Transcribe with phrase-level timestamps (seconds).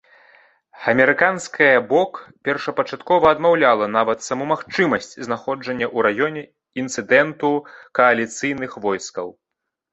[0.93, 2.11] Амерыканская бок
[2.49, 6.43] першапачаткова адмаўляла нават саму магчымасць знаходжання у раёне
[6.85, 7.49] інцыдэнту
[8.01, 9.27] кааліцыйных войскаў.